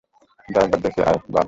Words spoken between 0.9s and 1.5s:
I, বাব।